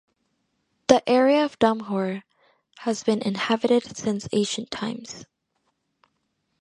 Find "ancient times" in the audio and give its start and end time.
4.33-5.27